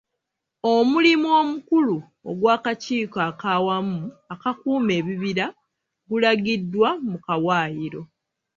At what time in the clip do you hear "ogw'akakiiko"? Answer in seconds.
2.29-3.19